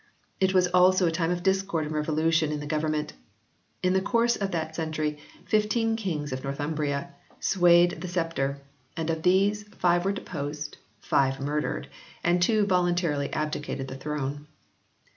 [0.39, 3.13] It was also a time of discord and revolution in the government
[3.83, 8.59] In the course of that century fifteen kings of Northumbria swayed the sceptre,
[8.97, 11.87] and of these, five were deposed, five murdered,
[12.23, 14.47] and two voluntarily abdicated the throne.